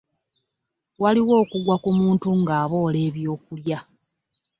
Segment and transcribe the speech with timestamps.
[1.01, 3.79] Waliwo okugwa ku muntu ng'aboola ebyokulya.